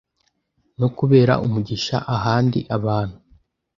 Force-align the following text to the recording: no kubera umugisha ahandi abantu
no 0.79 0.87
kubera 0.97 1.33
umugisha 1.45 1.97
ahandi 2.15 2.59
abantu 2.77 3.17